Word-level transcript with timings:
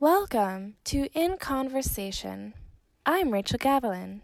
Welcome 0.00 0.74
to 0.86 1.08
In 1.14 1.36
Conversation. 1.38 2.54
I'm 3.06 3.30
Rachel 3.30 3.60
Gavilan. 3.60 4.22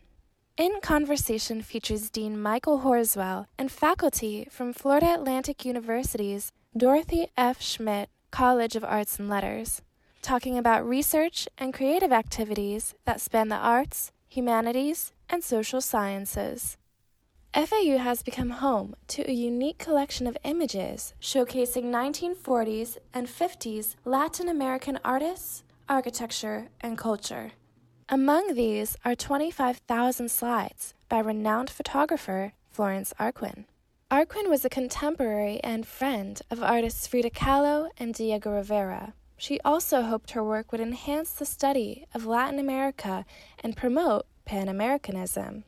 In 0.56 0.80
Conversation 0.82 1.62
features 1.62 2.10
Dean 2.10 2.36
Michael 2.36 2.80
Horswell 2.80 3.46
and 3.56 3.70
faculty 3.70 4.48
from 4.50 4.72
Florida 4.72 5.14
Atlantic 5.14 5.64
University's 5.64 6.50
Dorothy 6.76 7.28
F. 7.36 7.62
Schmidt 7.62 8.10
College 8.32 8.74
of 8.74 8.82
Arts 8.82 9.20
and 9.20 9.28
Letters, 9.28 9.80
talking 10.22 10.58
about 10.58 10.86
research 10.86 11.48
and 11.56 11.72
creative 11.72 12.10
activities 12.10 12.94
that 13.04 13.20
span 13.20 13.48
the 13.48 13.54
arts, 13.54 14.10
humanities, 14.28 15.12
and 15.28 15.44
social 15.44 15.80
sciences. 15.80 16.78
FAU 17.52 17.98
has 17.98 18.22
become 18.22 18.50
home 18.50 18.94
to 19.08 19.28
a 19.28 19.32
unique 19.32 19.78
collection 19.78 20.28
of 20.28 20.38
images 20.44 21.14
showcasing 21.20 21.86
1940s 21.86 22.96
and 23.12 23.26
50s 23.26 23.96
Latin 24.04 24.48
American 24.48 25.00
artists, 25.04 25.64
architecture, 25.88 26.68
and 26.80 26.96
culture. 26.96 27.50
Among 28.08 28.54
these 28.54 28.96
are 29.04 29.16
25,000 29.16 30.30
slides 30.30 30.94
by 31.08 31.18
renowned 31.18 31.70
photographer 31.70 32.52
Florence 32.70 33.12
Arquin. 33.18 33.64
Arquin 34.12 34.48
was 34.48 34.64
a 34.64 34.68
contemporary 34.70 35.58
and 35.64 35.84
friend 35.84 36.40
of 36.52 36.62
artists 36.62 37.08
Frida 37.08 37.30
Kahlo 37.30 37.88
and 37.98 38.14
Diego 38.14 38.52
Rivera. 38.52 39.14
She 39.36 39.58
also 39.64 40.02
hoped 40.02 40.32
her 40.32 40.44
work 40.44 40.70
would 40.70 40.80
enhance 40.80 41.32
the 41.32 41.46
study 41.46 42.06
of 42.14 42.26
Latin 42.26 42.60
America 42.60 43.24
and 43.58 43.76
promote 43.76 44.26
Pan 44.44 44.68
Americanism. 44.68 45.64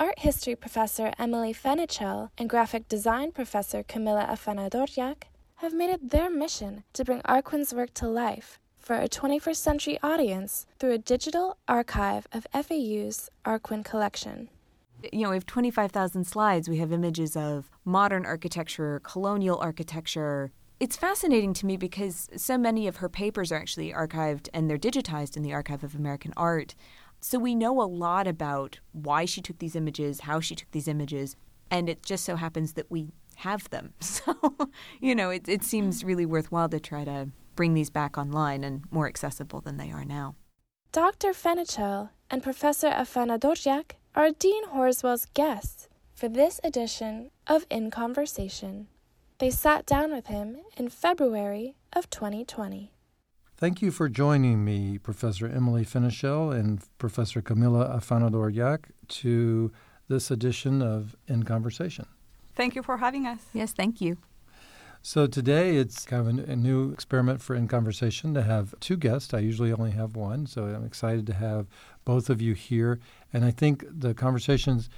Art 0.00 0.20
history 0.20 0.56
professor 0.56 1.12
Emily 1.18 1.52
Fenichel 1.52 2.30
and 2.38 2.48
graphic 2.48 2.88
design 2.88 3.32
professor 3.32 3.82
Camila 3.82 4.26
Afanador-Llach 4.26 5.24
have 5.56 5.74
made 5.74 5.90
it 5.90 6.08
their 6.08 6.30
mission 6.30 6.84
to 6.94 7.04
bring 7.04 7.20
Arquin's 7.20 7.74
work 7.74 7.92
to 7.94 8.08
life 8.08 8.58
for 8.78 8.96
a 8.96 9.10
21st 9.10 9.56
century 9.56 9.98
audience 10.02 10.66
through 10.78 10.92
a 10.92 10.98
digital 10.98 11.58
archive 11.68 12.26
of 12.32 12.46
FAU's 12.50 13.28
Arquin 13.44 13.84
collection. 13.84 14.48
You 15.12 15.24
know, 15.24 15.30
we 15.30 15.36
have 15.36 15.44
25,000 15.44 16.24
slides. 16.24 16.66
We 16.66 16.78
have 16.78 16.92
images 16.92 17.36
of 17.36 17.70
modern 17.84 18.24
architecture, 18.24 19.02
colonial 19.04 19.58
architecture. 19.58 20.50
It's 20.80 20.96
fascinating 20.96 21.52
to 21.52 21.66
me 21.66 21.76
because 21.76 22.30
so 22.36 22.56
many 22.56 22.88
of 22.88 22.96
her 22.96 23.10
papers 23.10 23.52
are 23.52 23.56
actually 23.56 23.92
archived 23.92 24.48
and 24.54 24.70
they're 24.70 24.78
digitized 24.78 25.36
in 25.36 25.42
the 25.42 25.52
Archive 25.52 25.84
of 25.84 25.94
American 25.94 26.32
Art. 26.38 26.74
So 27.20 27.38
we 27.38 27.54
know 27.54 27.80
a 27.80 27.84
lot 27.84 28.26
about 28.26 28.80
why 28.92 29.26
she 29.26 29.42
took 29.42 29.58
these 29.58 29.76
images, 29.76 30.20
how 30.20 30.40
she 30.40 30.54
took 30.54 30.70
these 30.70 30.88
images, 30.88 31.36
and 31.70 31.88
it 31.88 32.02
just 32.02 32.24
so 32.24 32.36
happens 32.36 32.72
that 32.72 32.90
we 32.90 33.12
have 33.36 33.68
them. 33.70 33.94
So, 34.00 34.56
you 35.00 35.14
know, 35.14 35.30
it, 35.30 35.48
it 35.48 35.62
seems 35.62 36.04
really 36.04 36.26
worthwhile 36.26 36.68
to 36.70 36.80
try 36.80 37.04
to 37.04 37.28
bring 37.56 37.74
these 37.74 37.90
back 37.90 38.16
online 38.16 38.64
and 38.64 38.84
more 38.90 39.06
accessible 39.06 39.60
than 39.60 39.76
they 39.76 39.90
are 39.90 40.04
now. 40.04 40.34
Dr. 40.92 41.32
Fenichel 41.32 42.10
and 42.30 42.42
Professor 42.42 42.90
Afanador-Llach 42.90 43.92
are 44.14 44.30
Dean 44.30 44.64
Horswell's 44.68 45.26
guests 45.34 45.88
for 46.14 46.28
this 46.28 46.60
edition 46.64 47.30
of 47.46 47.66
In 47.70 47.90
Conversation. 47.90 48.88
They 49.38 49.50
sat 49.50 49.86
down 49.86 50.12
with 50.12 50.26
him 50.26 50.58
in 50.76 50.88
February 50.88 51.76
of 51.92 52.10
2020. 52.10 52.92
Thank 53.60 53.82
you 53.82 53.90
for 53.90 54.08
joining 54.08 54.64
me, 54.64 54.96
Professor 54.96 55.46
Emily 55.46 55.84
Fenichel 55.84 56.50
and 56.50 56.80
Professor 56.96 57.42
Camila 57.42 57.94
Afanador-Llach, 57.94 58.86
to 59.08 59.70
this 60.08 60.30
edition 60.30 60.80
of 60.80 61.14
In 61.28 61.42
Conversation. 61.42 62.06
Thank 62.56 62.74
you 62.74 62.82
for 62.82 62.96
having 62.96 63.26
us. 63.26 63.40
Yes, 63.52 63.72
thank 63.72 64.00
you. 64.00 64.16
So 65.02 65.26
today 65.26 65.76
it's 65.76 66.06
kind 66.06 66.26
of 66.26 66.48
a, 66.48 66.52
a, 66.52 66.56
new 66.56 66.90
experiment 66.90 67.42
for 67.42 67.54
In 67.54 67.68
Conversation 67.68 68.32
to 68.32 68.40
have 68.40 68.74
two 68.80 68.96
guests. 68.96 69.34
I 69.34 69.40
usually 69.40 69.74
only 69.74 69.90
have 69.90 70.16
one, 70.16 70.46
so 70.46 70.64
I'm 70.64 70.86
excited 70.86 71.26
to 71.26 71.34
have 71.34 71.66
both 72.06 72.30
of 72.30 72.40
you 72.40 72.54
here. 72.54 72.98
And 73.30 73.44
I 73.44 73.50
think 73.50 73.84
the 73.86 74.14
conversation's 74.14 74.88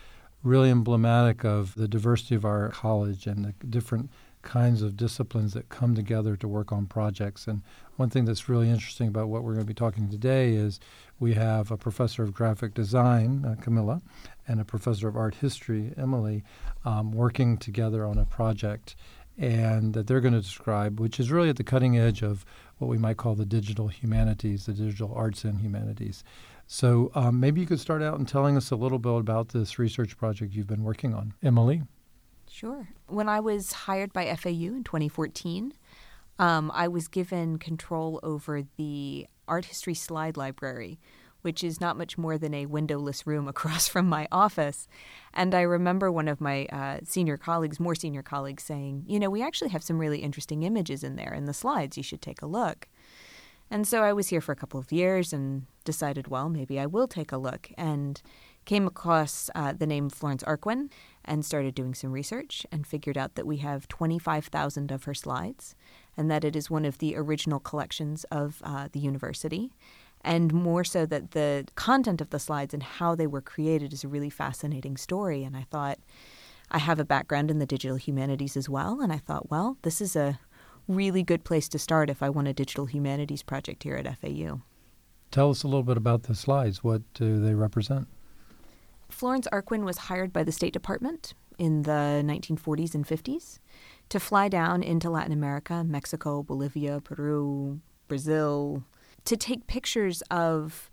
really 0.45 0.71
emblematic 0.71 1.45
of 1.45 1.75
the 1.75 1.89
diversity 1.89 2.37
of 2.37 2.45
our 2.45 2.69
college 2.69 3.27
and 3.27 3.45
the 3.45 3.67
different 3.67 4.11
kinds 4.43 4.83
of 4.83 4.97
disciplines 4.97 5.53
that 5.55 5.69
come 5.69 5.95
together 5.95 6.37
to 6.37 6.47
work 6.47 6.73
on 6.73 6.87
projects. 6.87 7.47
And 7.47 7.63
one 8.03 8.11
thing 8.11 8.25
that's 8.25 8.49
really 8.49 8.69
interesting 8.69 9.07
about 9.07 9.29
what 9.29 9.45
we're 9.45 9.53
going 9.53 9.65
to 9.65 9.65
be 9.65 9.73
talking 9.73 10.09
today 10.11 10.55
is 10.55 10.81
we 11.21 11.35
have 11.35 11.71
a 11.71 11.77
professor 11.77 12.25
of 12.25 12.35
graphic 12.35 12.75
design, 12.75 13.45
uh, 13.45 13.55
Camila, 13.63 14.03
and 14.49 14.61
a 14.61 14.65
professor 14.65 15.07
of 15.07 15.17
art 15.17 15.37
history, 15.37 15.95
Emily, 15.97 16.43
um, 16.85 17.13
working 17.13 17.57
together 17.57 18.05
on 18.05 18.19
a 18.19 18.25
project 18.25 18.97
and 19.39 19.95
that 19.95 20.09
they're 20.09 20.21
going 20.21 20.35
to 20.35 20.41
describe, 20.41 20.99
which 20.99 21.21
is 21.21 21.31
really 21.31 21.49
at 21.49 21.55
the 21.55 21.63
cutting 21.63 21.97
edge 21.97 22.23
of 22.23 22.45
what 22.79 22.89
we 22.89 22.99
might 22.99 23.19
call 23.19 23.37
the 23.37 23.47
digital 23.47 23.87
humanities, 23.87 24.67
the 24.67 24.73
digital 24.73 25.15
arts 25.15 25.45
and 25.45 25.61
humanities. 25.61 26.25
So 26.67 27.13
um, 27.15 27.39
maybe 27.39 27.61
you 27.61 27.69
could 27.69 27.79
start 27.79 28.03
out 28.03 28.19
and 28.19 28.27
telling 28.27 28.57
us 28.57 28.73
a 28.73 28.77
little 28.77 28.99
bit 28.99 29.17
about 29.17 29.51
this 29.51 29.79
research 29.79 30.17
project 30.17 30.55
you've 30.55 30.67
been 30.67 30.83
working 30.83 31.15
on. 31.15 31.35
Emily? 31.41 31.83
Sure. 32.51 32.89
When 33.07 33.29
I 33.29 33.39
was 33.39 33.73
hired 33.73 34.13
by 34.13 34.35
FAU 34.35 34.75
in 34.75 34.83
2014, 34.83 35.73
um, 36.39 36.71
I 36.75 36.89
was 36.89 37.09
given 37.09 37.59
control 37.59 38.21
over 38.23 38.63
the 38.77 39.27
art 39.49 39.67
history 39.67 39.95
slide 39.95 40.37
library, 40.37 40.99
which 41.43 41.63
is 41.65 41.81
not 41.81 41.99
much 41.99 42.17
more 42.17 42.39
than 42.39 42.55
a 42.55 42.67
windowless 42.67 43.27
room 43.27 43.49
across 43.55 43.89
from 43.89 44.07
my 44.07 44.29
office. 44.33 44.89
And 45.35 45.55
I 45.55 45.63
remember 45.63 46.11
one 46.11 46.29
of 46.29 46.41
my 46.41 46.67
uh, 46.67 46.99
senior 47.05 47.37
colleagues, 47.37 47.81
more 47.81 47.95
senior 47.95 48.23
colleagues, 48.23 48.63
saying, 48.63 49.05
You 49.07 49.21
know, 49.21 49.31
we 49.31 49.43
actually 49.43 49.71
have 49.71 49.83
some 49.83 49.99
really 49.99 50.19
interesting 50.19 50.63
images 50.63 51.05
in 51.05 51.17
there 51.17 51.35
in 51.35 51.45
the 51.45 51.55
slides. 51.55 51.97
You 51.97 52.03
should 52.03 52.23
take 52.23 52.43
a 52.43 52.47
look. 52.47 52.89
And 53.71 53.89
so 53.89 54.03
I 54.03 54.13
was 54.13 54.29
here 54.29 54.43
for 54.43 54.53
a 54.53 54.57
couple 54.57 54.79
of 54.79 54.93
years 54.93 55.33
and 55.33 55.65
decided, 55.85 56.29
well, 56.29 56.51
maybe 56.51 56.79
I 56.79 56.85
will 56.85 57.09
take 57.09 57.33
a 57.33 57.39
look. 57.39 57.71
And 57.79 58.21
came 58.65 58.87
across 58.87 59.51
uh, 59.55 59.73
the 59.73 59.87
name 59.87 60.09
Florence 60.09 60.43
Arquin 60.45 60.91
and 61.25 61.45
started 61.45 61.75
doing 61.75 61.95
some 61.95 62.13
research 62.13 62.67
and 62.71 62.87
figured 62.87 63.19
out 63.19 63.35
that 63.35 63.47
we 63.47 63.59
have 63.59 63.89
25,000 63.89 64.91
of 64.91 65.05
her 65.05 65.15
slides 65.15 65.75
and 66.17 66.31
that 66.31 66.45
it 66.45 66.57
is 66.57 66.71
one 66.71 66.85
of 66.85 66.99
the 66.99 67.17
original 67.17 67.61
collections 67.61 68.25
of 68.31 68.61
uh, 68.65 68.89
the 68.93 69.01
university. 69.01 69.73
And 70.25 70.53
more 70.53 70.85
so, 70.85 71.05
that 71.07 71.33
the 71.33 71.67
content 71.75 72.21
of 72.21 72.31
the 72.31 72.39
slides 72.39 72.73
and 72.73 72.83
how 72.83 73.15
they 73.15 73.27
were 73.27 73.41
created 73.41 73.93
is 73.93 74.05
a 74.05 74.09
really 74.09 74.31
fascinating 74.31 74.97
story. 74.97 75.43
And 75.43 75.57
I 75.57 75.67
thought, 75.71 75.99
I 76.71 76.79
have 76.79 76.99
a 76.99 77.05
background 77.05 77.51
in 77.51 77.59
the 77.59 77.67
digital 77.67 77.97
humanities 77.97 78.57
as 78.57 78.69
well. 78.69 79.01
And 79.01 79.13
I 79.13 79.19
thought, 79.19 79.51
well, 79.51 79.77
this 79.83 80.01
is 80.01 80.15
a 80.15 80.39
really 80.89 81.23
good 81.23 81.45
place 81.45 81.69
to 81.71 81.79
start 81.79 82.09
if 82.09 82.23
I 82.23 82.31
want 82.31 82.49
a 82.49 82.53
digital 82.53 82.87
humanities 82.87 83.43
project 83.43 83.83
here 83.83 83.97
at 83.97 84.19
FAU. 84.19 84.61
Tell 85.31 85.51
us 85.51 85.63
a 85.63 85.67
little 85.67 85.83
bit 85.83 85.97
about 85.97 86.25
the 86.25 86.35
slides. 86.35 86.85
What 86.85 87.03
do 87.15 87.41
they 87.41 87.55
represent? 87.55 88.07
Florence 89.09 89.47
Arquin 89.53 89.85
was 89.85 89.99
hired 89.99 90.33
by 90.33 90.45
the 90.45 90.53
State 90.53 90.73
Department 90.73 91.35
in 91.59 91.83
the 91.83 92.23
1940s 92.25 92.95
and 92.95 93.07
50s 93.07 93.59
to 94.13 94.21
fly 94.21 94.47
down 94.47 94.83
into 94.83 95.09
Latin 95.09 95.33
America, 95.33 95.83
Mexico, 95.83 96.43
Bolivia, 96.43 97.01
Peru, 97.01 97.81
Brazil, 98.09 98.85
to 99.25 99.39
take 99.39 99.67
pictures 99.67 100.23
of 100.31 100.91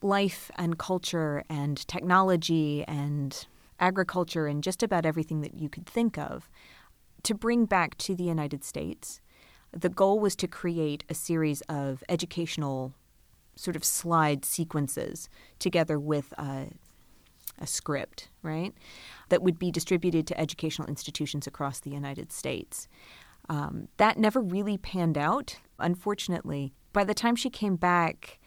life 0.00 0.48
and 0.54 0.78
culture 0.78 1.42
and 1.50 1.84
technology 1.88 2.84
and 2.86 3.48
agriculture 3.80 4.46
and 4.46 4.62
just 4.62 4.80
about 4.80 5.04
everything 5.04 5.40
that 5.40 5.54
you 5.54 5.68
could 5.68 5.86
think 5.86 6.18
of 6.18 6.48
to 7.24 7.34
bring 7.34 7.64
back 7.64 7.98
to 7.98 8.14
the 8.14 8.22
United 8.22 8.62
States. 8.62 9.20
The 9.72 9.88
goal 9.88 10.20
was 10.20 10.36
to 10.36 10.46
create 10.46 11.02
a 11.08 11.14
series 11.14 11.62
of 11.62 12.04
educational 12.08 12.94
sort 13.56 13.74
of 13.74 13.84
slide 13.84 14.44
sequences 14.44 15.28
together 15.58 15.98
with 15.98 16.32
uh, 16.38 16.66
a 17.60 17.66
script, 17.66 18.28
right, 18.42 18.74
that 19.28 19.42
would 19.42 19.58
be 19.58 19.70
distributed 19.70 20.26
to 20.26 20.40
educational 20.40 20.88
institutions 20.88 21.46
across 21.46 21.80
the 21.80 21.90
United 21.90 22.32
States. 22.32 22.88
Um, 23.48 23.88
that 23.96 24.18
never 24.18 24.40
really 24.40 24.78
panned 24.78 25.18
out, 25.18 25.56
unfortunately. 25.78 26.72
By 26.92 27.04
the 27.04 27.14
time 27.14 27.36
she 27.36 27.50
came 27.50 27.76
back, 27.76 28.38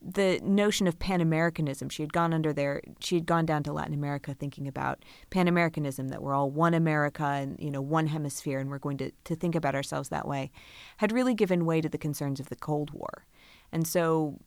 the 0.00 0.40
notion 0.42 0.86
of 0.86 0.98
Pan 0.98 1.20
Americanism, 1.20 1.88
she 1.88 2.02
had 2.02 2.12
gone 2.12 2.32
under 2.32 2.52
there, 2.52 2.80
she 3.00 3.14
had 3.14 3.26
gone 3.26 3.46
down 3.46 3.62
to 3.64 3.72
Latin 3.72 3.94
America 3.94 4.34
thinking 4.34 4.66
about 4.66 5.04
Pan 5.30 5.48
Americanism, 5.48 6.08
that 6.08 6.22
we're 6.22 6.34
all 6.34 6.50
one 6.50 6.74
America 6.74 7.24
and, 7.24 7.56
you 7.60 7.70
know, 7.70 7.80
one 7.80 8.08
hemisphere 8.08 8.58
and 8.58 8.68
we're 8.68 8.78
going 8.78 8.98
to, 8.98 9.12
to 9.24 9.36
think 9.36 9.54
about 9.54 9.74
ourselves 9.74 10.08
that 10.08 10.26
way, 10.26 10.50
had 10.96 11.12
really 11.12 11.34
given 11.34 11.64
way 11.64 11.80
to 11.80 11.88
the 11.88 11.98
concerns 11.98 12.40
of 12.40 12.48
the 12.48 12.56
Cold 12.56 12.90
War. 12.92 13.26
And 13.70 13.86
so 13.86 14.38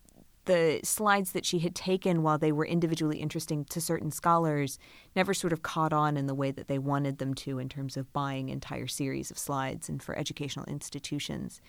the 0.45 0.79
slides 0.83 1.31
that 1.31 1.45
she 1.45 1.59
had 1.59 1.75
taken 1.75 2.23
while 2.23 2.37
they 2.37 2.51
were 2.51 2.65
individually 2.65 3.19
interesting 3.19 3.65
to 3.65 3.81
certain 3.81 4.11
scholars 4.11 4.79
never 5.15 5.33
sort 5.33 5.53
of 5.53 5.63
caught 5.63 5.93
on 5.93 6.17
in 6.17 6.27
the 6.27 6.35
way 6.35 6.51
that 6.51 6.67
they 6.67 6.79
wanted 6.79 7.17
them 7.17 7.33
to 7.33 7.59
in 7.59 7.69
terms 7.69 7.97
of 7.97 8.11
buying 8.13 8.49
entire 8.49 8.87
series 8.87 9.31
of 9.31 9.37
slides 9.37 9.89
and 9.89 10.01
for 10.01 10.17
educational 10.17 10.65
institutions. 10.65 11.61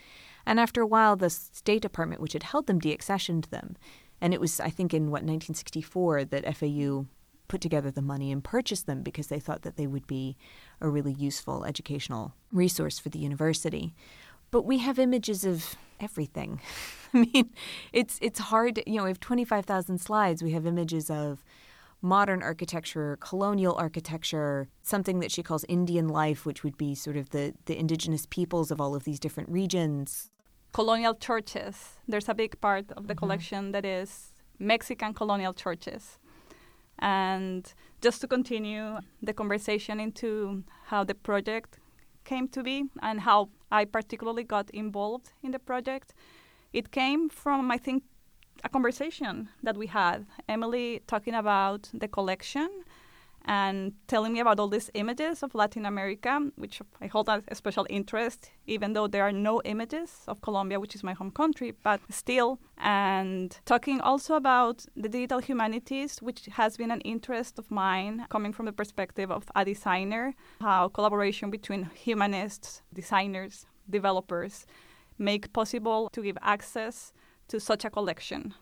And 0.45 0.61
after 0.61 0.81
a 0.81 0.87
while, 0.87 1.17
the 1.17 1.31
State 1.31 1.83
Department, 1.83 2.21
which 2.21 2.35
had 2.35 2.45
held 2.45 2.67
them, 2.67 2.81
deaccessioned 2.81 3.51
them. 3.51 3.77
And 4.21 4.33
it 4.33 4.41
was, 4.41 4.61
I 4.61 4.71
think, 4.71 4.95
in 4.95 5.05
what, 5.05 5.23
1964 5.23 6.27
that 6.27 6.57
FAU 6.57 7.07
put 7.49 7.61
together 7.61 7.91
the 7.91 8.03
money 8.03 8.33
and 8.33 8.43
purchased 8.43 8.87
them 8.87 9.03
because 9.03 9.29
they 9.29 9.41
thought 9.41 9.63
that 9.63 9.77
they 9.77 9.87
would 9.87 10.07
be 10.07 10.37
a 10.81 10.89
really 10.89 11.13
useful 11.13 11.65
educational 11.65 12.35
resource 12.53 12.99
for 12.99 13.09
the 13.09 13.19
university. 13.19 13.95
But 14.51 14.63
we 14.63 14.79
have 14.79 14.99
images 14.99 15.45
of 15.45 15.77
everything. 16.01 16.61
I 17.15 17.19
mean, 17.19 17.51
it's 17.93 18.19
it's 18.21 18.39
hard. 18.39 18.83
You 18.87 18.97
know, 18.97 19.05
we 19.05 19.11
have 19.11 19.21
twenty 19.21 19.45
five 19.45 19.65
thousand 19.67 19.99
slides. 19.99 20.43
We 20.43 20.53
have 20.53 20.67
images 20.67 21.11
of 21.11 21.45
modern 22.03 22.43
architecture, 22.43 23.17
colonial 23.21 23.75
architecture, 23.75 24.69
something 24.83 25.21
that 25.21 25.33
she 25.33 25.43
calls 25.43 25.65
Indian 25.69 26.09
life, 26.09 26.45
which 26.45 26.63
would 26.63 26.77
be 26.77 26.95
sort 26.95 27.17
of 27.17 27.31
the 27.31 27.55
the 27.67 27.79
indigenous 27.79 28.27
peoples 28.27 28.71
of 28.71 28.81
all 28.81 28.95
of 28.95 29.05
these 29.05 29.19
different 29.19 29.49
regions. 29.49 30.31
Colonial 30.73 31.15
churches. 31.15 31.97
There's 32.07 32.29
a 32.29 32.35
big 32.35 32.61
part 32.61 32.93
of 32.93 33.07
the 33.07 33.15
mm-hmm. 33.15 33.19
collection 33.19 33.73
that 33.73 33.85
is 33.85 34.33
Mexican 34.59 35.15
colonial 35.15 35.55
churches. 35.55 36.19
And 36.99 37.73
just 38.01 38.21
to 38.23 38.27
continue 38.27 38.99
the 39.23 39.35
conversation 39.35 40.01
into 40.01 40.65
how 40.87 41.05
the 41.05 41.15
project 41.15 41.79
came 42.27 42.49
to 42.49 42.63
be 42.63 42.85
and 43.01 43.21
how 43.21 43.49
I 43.71 43.87
particularly 43.87 44.45
got 44.45 44.69
involved 44.71 45.33
in 45.43 45.53
the 45.53 45.59
project, 45.59 46.13
it 46.73 46.91
came 46.91 47.31
from, 47.31 47.71
I 47.71 47.79
think, 47.79 48.03
a 48.65 48.69
conversation 48.69 49.49
that 49.63 49.77
we 49.77 49.87
had. 49.87 50.27
Emily 50.49 51.01
talking 51.07 51.35
about 51.35 51.91
the 51.95 52.09
collection 52.09 52.69
and 53.47 53.93
telling 54.09 54.33
me 54.33 54.41
about 54.41 54.59
all 54.59 54.69
these 54.69 54.91
images 54.95 55.43
of 55.43 55.55
Latin 55.55 55.87
America, 55.87 56.51
which 56.57 56.83
I 57.01 57.07
hold 57.07 57.29
a 57.29 57.43
special 57.55 57.87
interest, 57.89 58.51
even 58.67 58.93
though 58.93 59.07
there 59.07 59.23
are 59.23 59.33
no 59.33 59.63
images 59.65 60.25
of 60.27 60.41
Colombia, 60.43 60.81
which 60.81 60.95
is 60.95 61.05
my 61.05 61.13
home 61.13 61.31
country, 61.31 61.73
but 61.83 62.01
still. 62.11 62.59
And 62.79 63.57
talking 63.65 64.01
also 64.01 64.35
about 64.35 64.85
the 64.97 65.09
digital 65.09 65.39
humanities, 65.39 66.19
which 66.21 66.47
has 66.53 66.77
been 66.77 66.91
an 66.91 67.01
interest 67.03 67.59
of 67.59 67.71
mine, 67.71 68.27
coming 68.31 68.53
from 68.53 68.67
the 68.67 68.73
perspective 68.73 69.31
of 69.31 69.45
a 69.55 69.65
designer, 69.65 70.35
how 70.61 70.89
collaboration 70.89 71.51
between 71.51 71.89
humanists, 71.95 72.83
designers, 72.93 73.67
developers 73.89 74.67
make 75.19 75.53
possible 75.53 76.11
to 76.13 76.21
give 76.21 76.37
access 76.43 77.13
to 77.49 77.61
such 77.61 77.85
a 77.85 77.91
collection 77.91 78.55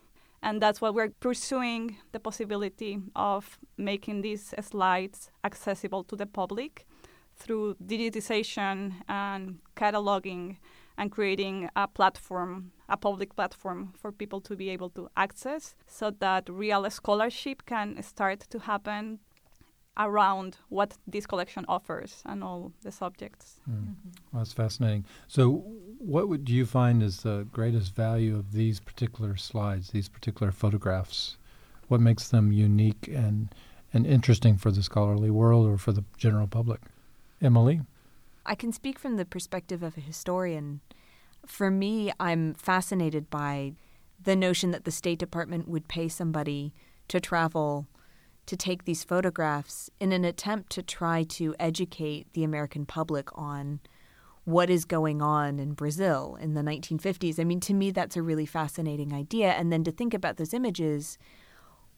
and 0.44 0.60
that's 0.60 0.80
why 0.80 0.90
we're 0.90 1.08
pursuing 1.20 1.96
the 2.12 2.20
possibility 2.20 3.00
of 3.16 3.58
making 3.78 4.20
these 4.20 4.54
slides 4.60 5.30
accessible 5.42 6.04
to 6.04 6.14
the 6.14 6.26
public 6.26 6.86
through 7.34 7.74
digitization 7.84 8.92
and 9.08 9.58
cataloging 9.74 10.58
and 10.98 11.10
creating 11.10 11.68
a 11.74 11.88
platform, 11.88 12.70
a 12.88 12.96
public 12.96 13.34
platform 13.34 13.92
for 13.98 14.12
people 14.12 14.40
to 14.42 14.54
be 14.54 14.68
able 14.68 14.90
to 14.90 15.08
access 15.16 15.74
so 15.86 16.10
that 16.20 16.48
real 16.48 16.88
scholarship 16.90 17.64
can 17.64 18.00
start 18.02 18.40
to 18.50 18.58
happen 18.60 19.18
around 19.96 20.56
what 20.68 20.96
this 21.06 21.26
collection 21.26 21.64
offers 21.68 22.22
and 22.24 22.42
all 22.42 22.72
the 22.82 22.90
subjects. 22.90 23.60
Mm. 23.68 23.74
Mm-hmm. 23.74 24.08
Well, 24.32 24.40
that's 24.40 24.52
fascinating. 24.52 25.04
So, 25.28 25.64
what 25.98 26.28
would 26.28 26.48
you 26.48 26.66
find 26.66 27.02
is 27.02 27.22
the 27.22 27.46
greatest 27.52 27.94
value 27.94 28.36
of 28.36 28.52
these 28.52 28.80
particular 28.80 29.36
slides, 29.36 29.90
these 29.90 30.08
particular 30.08 30.52
photographs? 30.52 31.36
What 31.88 32.00
makes 32.00 32.28
them 32.28 32.52
unique 32.52 33.08
and 33.08 33.54
and 33.92 34.06
interesting 34.06 34.56
for 34.56 34.72
the 34.72 34.82
scholarly 34.82 35.30
world 35.30 35.68
or 35.68 35.78
for 35.78 35.92
the 35.92 36.04
general 36.16 36.48
public? 36.48 36.80
Emily, 37.40 37.80
I 38.46 38.54
can 38.54 38.72
speak 38.72 38.98
from 38.98 39.16
the 39.16 39.24
perspective 39.24 39.82
of 39.82 39.96
a 39.96 40.00
historian. 40.00 40.80
For 41.46 41.70
me, 41.70 42.12
I'm 42.18 42.54
fascinated 42.54 43.30
by 43.30 43.74
the 44.22 44.34
notion 44.34 44.70
that 44.70 44.84
the 44.84 44.90
State 44.90 45.18
Department 45.18 45.68
would 45.68 45.88
pay 45.88 46.08
somebody 46.08 46.72
to 47.08 47.20
travel 47.20 47.86
to 48.46 48.56
take 48.56 48.84
these 48.84 49.04
photographs 49.04 49.90
in 50.00 50.12
an 50.12 50.24
attempt 50.24 50.70
to 50.72 50.82
try 50.82 51.22
to 51.24 51.54
educate 51.58 52.32
the 52.32 52.44
American 52.44 52.84
public 52.86 53.28
on 53.38 53.80
what 54.44 54.68
is 54.68 54.84
going 54.84 55.22
on 55.22 55.58
in 55.58 55.72
Brazil 55.72 56.36
in 56.40 56.54
the 56.54 56.60
1950s. 56.60 57.40
I 57.40 57.44
mean, 57.44 57.60
to 57.60 57.74
me, 57.74 57.90
that's 57.90 58.16
a 58.16 58.22
really 58.22 58.46
fascinating 58.46 59.12
idea. 59.12 59.52
And 59.52 59.72
then 59.72 59.84
to 59.84 59.90
think 59.90 60.12
about 60.12 60.36
those 60.36 60.52
images 60.52 61.18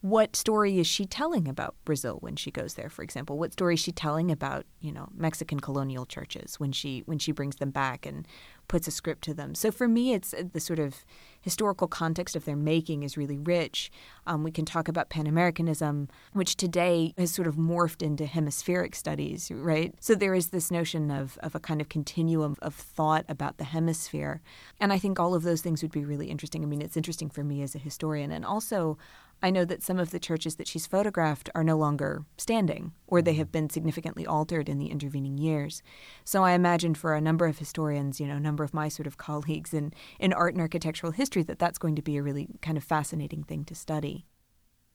what 0.09 0.35
story 0.35 0.79
is 0.79 0.87
she 0.87 1.05
telling 1.05 1.47
about 1.47 1.75
Brazil 1.83 2.17
when 2.21 2.35
she 2.35 2.51
goes 2.51 2.75
there, 2.75 2.89
for 2.89 3.03
example? 3.03 3.37
What 3.37 3.53
story 3.53 3.73
is 3.73 3.79
she 3.79 3.91
telling 3.91 4.31
about, 4.31 4.65
you 4.79 4.91
know, 4.91 5.09
Mexican 5.15 5.59
colonial 5.59 6.05
churches 6.05 6.59
when 6.59 6.71
she 6.71 7.03
when 7.05 7.19
she 7.19 7.31
brings 7.31 7.57
them 7.57 7.71
back 7.71 8.05
and 8.05 8.27
puts 8.67 8.87
a 8.87 8.91
script 8.91 9.23
to 9.23 9.33
them? 9.33 9.53
So 9.53 9.71
for 9.71 9.87
me, 9.87 10.13
it's 10.13 10.33
uh, 10.33 10.43
the 10.51 10.59
sort 10.59 10.79
of 10.79 11.03
historical 11.41 11.87
context 11.87 12.35
of 12.35 12.45
their 12.45 12.55
making 12.55 13.03
is 13.03 13.17
really 13.17 13.37
rich. 13.37 13.91
Um, 14.25 14.43
we 14.43 14.51
can 14.51 14.65
talk 14.65 14.87
about 14.87 15.09
Pan 15.09 15.27
Americanism, 15.27 16.07
which 16.33 16.55
today 16.55 17.13
has 17.17 17.31
sort 17.31 17.47
of 17.47 17.55
morphed 17.55 18.01
into 18.01 18.25
hemispheric 18.25 18.95
studies, 18.95 19.51
right? 19.53 19.93
So 19.99 20.15
there 20.15 20.35
is 20.35 20.49
this 20.49 20.71
notion 20.71 21.11
of 21.11 21.37
of 21.39 21.55
a 21.55 21.59
kind 21.59 21.81
of 21.81 21.89
continuum 21.89 22.55
of 22.61 22.73
thought 22.75 23.25
about 23.27 23.57
the 23.57 23.65
hemisphere, 23.65 24.41
and 24.79 24.93
I 24.93 24.99
think 24.99 25.19
all 25.19 25.35
of 25.35 25.43
those 25.43 25.61
things 25.61 25.81
would 25.81 25.91
be 25.91 26.05
really 26.05 26.29
interesting. 26.29 26.63
I 26.63 26.67
mean, 26.67 26.81
it's 26.81 26.97
interesting 26.97 27.29
for 27.29 27.43
me 27.43 27.61
as 27.61 27.75
a 27.75 27.79
historian, 27.79 28.31
and 28.31 28.45
also 28.45 28.97
I 29.41 29.51
know 29.51 29.65
that 29.65 29.83
some 29.83 29.99
of 29.99 30.09
the 30.09 30.19
churches 30.19 30.55
that 30.55 30.67
she's 30.67 30.87
photographed 30.87 31.49
are 31.53 31.63
no 31.63 31.77
longer 31.77 32.25
standing, 32.37 32.93
or 33.05 33.21
they 33.21 33.33
mm. 33.33 33.37
have 33.37 33.51
been 33.51 33.69
significantly 33.69 34.25
altered 34.25 34.67
in 34.67 34.79
the 34.79 34.87
intervening 34.87 35.37
years. 35.37 35.83
So 36.23 36.43
I 36.43 36.51
imagine 36.51 36.95
for 36.95 37.13
a 37.13 37.21
number 37.21 37.45
of 37.45 37.59
historians, 37.59 38.19
you 38.19 38.27
know, 38.27 38.37
a 38.37 38.39
number 38.39 38.63
of 38.63 38.73
my 38.73 38.87
sort 38.87 39.05
of 39.05 39.17
colleagues 39.17 39.73
in, 39.73 39.93
in 40.19 40.33
art 40.33 40.53
and 40.53 40.61
architectural 40.61 41.11
history, 41.11 41.43
that 41.43 41.59
that's 41.59 41.77
going 41.77 41.95
to 41.95 42.01
be 42.01 42.17
a 42.17 42.23
really 42.23 42.47
kind 42.61 42.77
of 42.77 42.83
fascinating 42.83 43.43
thing 43.43 43.63
to 43.65 43.75
study. 43.75 44.25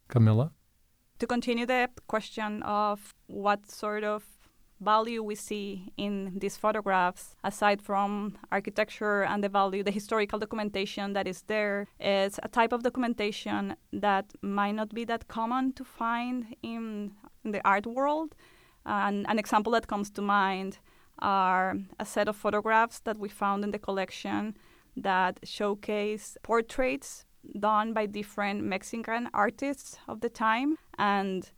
Camila? 0.08 0.50
To 1.20 1.26
continue 1.26 1.66
the 1.66 1.88
question 2.08 2.64
of 2.64 3.14
what 3.26 3.70
sort 3.70 4.02
of 4.02 4.24
value 4.82 5.22
we 5.22 5.34
see 5.34 5.92
in 5.96 6.38
these 6.38 6.56
photographs, 6.56 7.34
aside 7.44 7.80
from 7.80 8.36
architecture 8.50 9.22
and 9.22 9.42
the 9.42 9.48
value, 9.48 9.82
the 9.82 9.90
historical 9.90 10.38
documentation 10.38 11.12
that 11.12 11.26
is 11.26 11.42
there, 11.46 11.86
is 12.00 12.38
a 12.42 12.48
type 12.48 12.72
of 12.72 12.82
documentation 12.82 13.76
that 13.92 14.26
might 14.42 14.74
not 14.74 14.92
be 14.92 15.04
that 15.04 15.28
common 15.28 15.72
to 15.72 15.84
find 15.84 16.54
in, 16.62 17.12
in 17.44 17.52
the 17.52 17.66
art 17.66 17.86
world. 17.86 18.34
And 18.84 19.26
an 19.28 19.38
example 19.38 19.72
that 19.72 19.86
comes 19.86 20.10
to 20.10 20.22
mind 20.22 20.78
are 21.20 21.76
a 21.98 22.04
set 22.04 22.28
of 22.28 22.36
photographs 22.36 23.00
that 23.00 23.18
we 23.18 23.28
found 23.28 23.64
in 23.64 23.70
the 23.70 23.78
collection 23.78 24.56
that 24.96 25.38
showcase 25.44 26.36
portraits 26.42 27.24
done 27.58 27.92
by 27.92 28.06
different 28.06 28.62
Mexican 28.62 29.28
artists 29.32 29.98
of 30.08 30.20
the 30.20 30.28
time. 30.28 30.76
And 30.98 31.50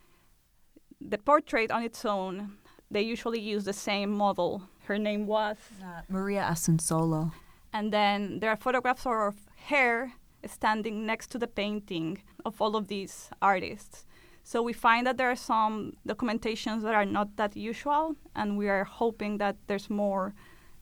the 1.00 1.18
portrait 1.18 1.70
on 1.70 1.82
its 1.82 2.04
own 2.04 2.58
they 2.90 3.02
usually 3.02 3.40
use 3.40 3.64
the 3.64 3.72
same 3.72 4.10
model. 4.10 4.62
Her 4.86 4.98
name 4.98 5.26
was 5.26 5.56
uh, 5.82 6.02
Maria 6.08 6.46
Asunsolo. 6.50 7.32
And 7.72 7.92
then 7.92 8.38
there 8.40 8.50
are 8.50 8.56
photographs 8.56 9.06
of 9.06 9.34
her 9.68 10.12
standing 10.46 11.06
next 11.06 11.28
to 11.32 11.38
the 11.38 11.46
painting 11.46 12.22
of 12.44 12.60
all 12.60 12.76
of 12.76 12.88
these 12.88 13.30
artists. 13.40 14.06
So 14.42 14.62
we 14.62 14.74
find 14.74 15.06
that 15.06 15.16
there 15.16 15.30
are 15.30 15.36
some 15.36 15.94
documentations 16.06 16.82
that 16.82 16.94
are 16.94 17.06
not 17.06 17.36
that 17.36 17.56
usual, 17.56 18.14
and 18.36 18.58
we 18.58 18.68
are 18.68 18.84
hoping 18.84 19.38
that 19.38 19.56
there's 19.66 19.88
more 19.88 20.34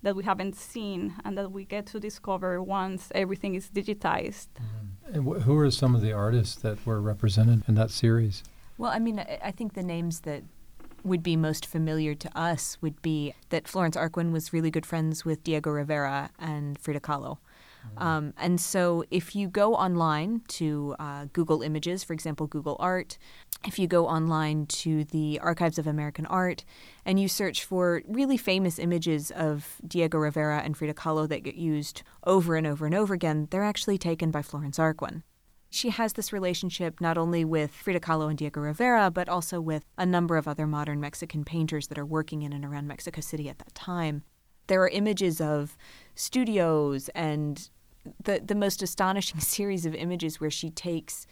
that 0.02 0.16
we 0.16 0.25
haven't 0.25 0.56
seen 0.56 1.14
and 1.25 1.38
that 1.38 1.52
we 1.52 1.64
get 1.64 1.87
to 1.87 2.00
discover 2.00 2.61
once 2.61 3.12
everything 3.14 3.54
is 3.54 3.71
digitized. 3.71 4.49
Mm-hmm. 4.59 5.14
And 5.14 5.28
wh- 5.28 5.42
who 5.42 5.56
are 5.59 5.71
some 5.71 5.94
of 5.94 6.00
the 6.00 6.12
artists 6.12 6.56
that 6.56 6.85
were 6.85 7.00
represented 7.00 7.62
in 7.68 7.76
that 7.76 7.90
series? 7.90 8.42
Well, 8.78 8.90
I 8.90 8.99
mean, 8.99 9.21
I, 9.21 9.38
I 9.44 9.50
think 9.52 9.75
the 9.75 9.82
names 9.85 10.21
that 10.21 10.42
would 11.04 11.23
be 11.23 11.37
most 11.37 11.66
familiar 11.66 12.14
to 12.14 12.38
us 12.38 12.78
would 12.80 13.00
be 13.02 13.35
that 13.50 13.68
Florence 13.68 13.97
Arquin 13.97 14.32
was 14.32 14.52
really 14.52 14.71
good 14.71 14.87
friends 14.87 15.25
with 15.25 15.42
Diego 15.44 15.71
Rivera 15.71 16.30
and 16.38 16.78
Frida 16.78 17.00
Kahlo. 17.00 17.38
Mm-hmm. 17.87 18.02
Um, 18.02 18.35
and 18.37 18.61
so, 18.61 19.04
if 19.11 19.35
you 19.35 19.49
go 19.49 19.75
online 19.75 20.42
to 20.49 20.94
uh, 20.99 21.26
Google 21.32 21.62
Images, 21.62 22.04
for 22.04 22.12
example, 22.12 22.47
Google 22.47 22.76
Art, 22.78 23.18
if 23.66 23.78
you 23.78 23.87
go 23.87 24.06
online 24.06 24.66
to 24.66 25.04
the 25.04 25.40
Archives 25.42 25.78
of 25.78 25.87
American 25.87 26.26
Art 26.26 26.64
and 27.04 27.18
you 27.18 27.28
search 27.28 27.64
for 27.64 28.02
really 28.06 28.37
famous 28.37 28.78
images 28.78 29.30
of 29.32 29.80
Diego 29.87 30.18
Rivera 30.18 30.61
and 30.61 30.76
Frida 30.76 30.94
Kahlo 30.94 31.28
that 31.28 31.42
get 31.42 31.54
used 31.54 32.02
over 32.25 32.56
and 32.56 32.66
over 32.66 32.87
and 32.87 32.94
over 32.94 33.14
again, 33.14 33.49
they're 33.50 33.64
actually 33.64 33.99
taken 33.99 34.30
by 34.30 34.42
Florence 34.42 34.78
Arquin. 34.78 35.23
She 35.75 35.88
has 35.88 36.12
this 36.12 36.35
relationship 36.35 37.00
not 37.00 37.17
only 37.17 37.47
with 37.47 37.71
Frida 37.71 38.00
Kahlo 38.00 38.29
and 38.29 38.37
Diego 38.37 38.61
Rivera, 38.61 39.11
but 39.11 39.26
also 39.26 39.59
with 39.59 39.87
a 39.97 40.05
number 40.05 40.37
of 40.37 40.47
other 40.47 40.67
modern 40.67 41.00
Mexican 41.00 41.47
painters 41.47 41.87
that 41.87 41.99
are 41.99 42.05
working 42.05 42.43
in 42.43 42.52
and 42.52 42.62
around 42.62 42.87
Mexico 42.87 43.23
City 43.23 43.49
at 43.49 43.59
that 43.59 43.75
time. 43.75 44.23
There 44.67 44.83
are 44.83 44.88
images 44.88 45.41
of 45.41 45.79
studios 46.14 47.09
and 47.14 47.71
the, 48.23 48.43
the 48.45 48.55
most 48.55 48.83
astonishing 48.83 49.41
series 49.41 49.87
of 49.87 49.95
images 49.95 50.38
where 50.38 50.50
she 50.50 50.69
takes 50.69 51.26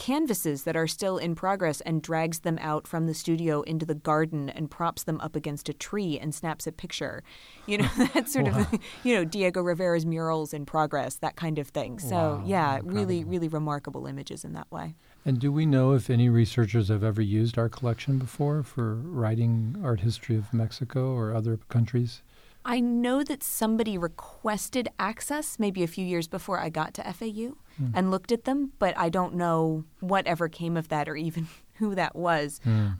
canvases 0.00 0.62
that 0.64 0.76
are 0.76 0.86
still 0.86 1.18
in 1.18 1.34
progress 1.34 1.82
and 1.82 2.00
drags 2.00 2.38
them 2.38 2.58
out 2.62 2.86
from 2.86 3.06
the 3.06 3.12
studio 3.12 3.60
into 3.60 3.84
the 3.84 3.94
garden 3.94 4.48
and 4.48 4.70
props 4.70 5.02
them 5.02 5.20
up 5.20 5.36
against 5.36 5.68
a 5.68 5.74
tree 5.74 6.18
and 6.18 6.34
snaps 6.34 6.66
a 6.66 6.72
picture. 6.72 7.22
You 7.66 7.78
know, 7.78 7.88
that 8.14 8.26
sort 8.26 8.46
wow. 8.46 8.60
of, 8.60 8.80
you 9.04 9.14
know, 9.14 9.24
Diego 9.26 9.60
Rivera's 9.60 10.06
murals 10.06 10.54
in 10.54 10.64
progress, 10.64 11.16
that 11.16 11.36
kind 11.36 11.58
of 11.58 11.68
thing. 11.68 11.98
So, 11.98 12.16
wow. 12.16 12.42
yeah, 12.46 12.76
Incredible. 12.76 12.94
really, 12.94 13.24
really 13.24 13.48
remarkable 13.48 14.06
images 14.06 14.42
in 14.42 14.54
that 14.54 14.72
way. 14.72 14.94
And 15.26 15.38
do 15.38 15.52
we 15.52 15.66
know 15.66 15.92
if 15.92 16.08
any 16.08 16.30
researchers 16.30 16.88
have 16.88 17.04
ever 17.04 17.20
used 17.20 17.58
our 17.58 17.68
collection 17.68 18.18
before 18.18 18.62
for 18.62 18.94
writing 18.94 19.76
art 19.84 20.00
history 20.00 20.34
of 20.34 20.54
Mexico 20.54 21.12
or 21.12 21.34
other 21.34 21.58
countries? 21.68 22.22
I 22.64 22.80
know 22.80 23.22
that 23.22 23.42
somebody 23.42 23.96
requested 23.96 24.88
access 24.98 25.58
maybe 25.58 25.82
a 25.82 25.86
few 25.86 26.04
years 26.04 26.28
before 26.28 26.60
I 26.60 26.68
got 26.68 26.94
to 26.94 27.02
FAU 27.02 27.56
mm. 27.80 27.92
and 27.94 28.10
looked 28.10 28.32
at 28.32 28.44
them, 28.44 28.72
but 28.78 28.96
I 28.98 29.08
don't 29.08 29.34
know 29.34 29.84
whatever 30.00 30.48
came 30.48 30.76
of 30.76 30.88
that 30.88 31.08
or 31.08 31.16
even 31.16 31.48
who 31.74 31.94
that 31.94 32.14
was. 32.14 32.60
Mm. 32.64 32.98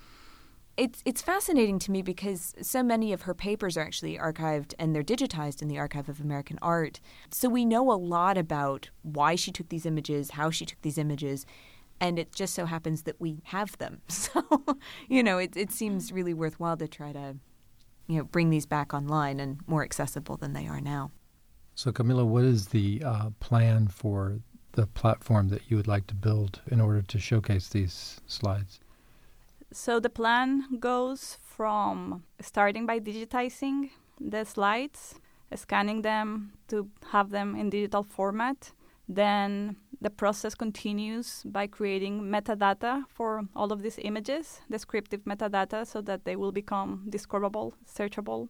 It's 0.76 1.02
it's 1.05 1.21
fascinating 1.21 1.79
to 1.81 1.90
me 1.90 2.00
because 2.00 2.55
so 2.62 2.83
many 2.83 3.12
of 3.12 3.23
her 3.23 3.35
papers 3.35 3.76
are 3.76 3.83
actually 3.83 4.17
archived 4.17 4.73
and 4.79 4.95
they're 4.95 5.02
digitized 5.02 5.61
in 5.61 5.69
the 5.69 5.79
Archive 5.79 6.09
of 6.09 6.21
American 6.21 6.59
Art. 6.62 7.00
So 7.31 7.50
we 7.50 7.67
know 7.67 7.93
a 7.93 7.99
lot 7.99 8.38
about 8.38 8.88
why 9.02 9.35
she 9.35 9.52
took 9.52 9.69
these 9.69 9.85
images, 9.85 10.31
how 10.31 10.49
she 10.50 10.64
took 10.64 10.81
these 10.81 10.97
images, 10.97 11.45
and 12.00 12.19
it 12.19 12.35
just 12.35 12.55
so 12.55 12.64
happens 12.64 13.02
that 13.02 13.21
we 13.21 13.43
have 13.45 13.76
them. 13.76 14.00
So, 14.09 14.43
you 15.09 15.23
know, 15.23 15.37
it 15.37 15.55
it 15.55 15.71
seems 15.71 16.12
really 16.12 16.33
worthwhile 16.33 16.79
to 16.79 16.88
try 16.88 17.12
to 17.12 17.37
you 18.11 18.19
know, 18.19 18.25
bring 18.25 18.50
these 18.50 18.67
back 18.67 18.93
online 18.93 19.38
and 19.38 19.61
more 19.69 19.85
accessible 19.85 20.37
than 20.37 20.52
they 20.52 20.67
are 20.67 20.81
now. 20.81 21.12
So, 21.76 21.93
Camila, 21.93 22.26
what 22.26 22.45
is 22.45 22.69
the 22.69 23.02
uh, 23.05 23.31
plan 23.38 23.87
for 23.87 24.40
the 24.73 24.87
platform 24.87 25.49
that 25.49 25.62
you 25.69 25.76
would 25.76 25.87
like 25.87 26.07
to 26.09 26.14
build 26.14 26.61
in 26.67 26.81
order 26.81 27.02
to 27.02 27.19
showcase 27.19 27.69
these 27.69 28.21
slides? 28.26 28.81
So, 29.73 30.00
the 30.00 30.11
plan 30.11 30.79
goes 30.81 31.38
from 31.40 32.25
starting 32.40 32.85
by 32.85 32.99
digitizing 32.99 33.90
the 34.19 34.45
slides, 34.45 35.21
scanning 35.55 36.02
them 36.02 36.52
to 36.69 36.88
have 37.12 37.31
them 37.31 37.55
in 37.55 37.71
digital 37.71 38.02
format, 38.02 38.73
then 39.09 39.76
the 40.00 40.11
process 40.11 40.54
continues 40.54 41.42
by 41.45 41.66
creating 41.66 42.23
metadata 42.23 43.04
for 43.09 43.42
all 43.54 43.73
of 43.73 43.83
these 43.83 43.99
images, 44.02 44.61
descriptive 44.71 45.25
metadata, 45.25 45.87
so 45.87 46.00
that 46.00 46.25
they 46.25 46.37
will 46.37 46.52
become 46.52 47.07
discoverable, 47.11 47.75
searchable. 47.87 48.49